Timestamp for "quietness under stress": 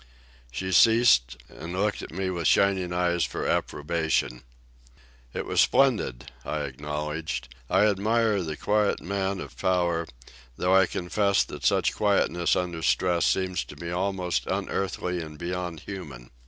11.93-13.27